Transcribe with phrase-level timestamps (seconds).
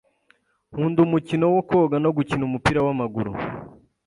[0.71, 3.31] Nkunda umukino wo koga no gukina umupira w’amaguru